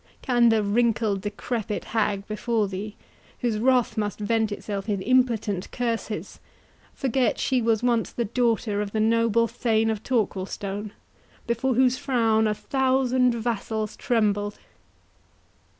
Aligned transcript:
Can 0.23 0.49
the 0.49 0.63
wrinkled 0.63 1.21
decrepit 1.21 1.83
hag 1.93 2.25
before 2.27 2.67
thee, 2.67 2.95
whose 3.41 3.59
wrath 3.59 3.97
must 3.97 4.17
vent 4.19 4.51
itself 4.51 4.89
in 4.89 4.99
impotent 4.99 5.69
curses, 5.71 6.39
forget 6.95 7.37
she 7.37 7.61
was 7.61 7.83
once 7.83 8.11
the 8.11 8.25
daughter 8.25 8.81
of 8.81 8.93
the 8.93 8.99
noble 8.99 9.47
Thane 9.47 9.91
of 9.91 10.01
Torquilstone, 10.01 10.91
before 11.45 11.75
whose 11.75 11.99
frown 11.99 12.47
a 12.47 12.55
thousand 12.55 13.35
vassals 13.35 13.95
trembled?" 13.95 14.57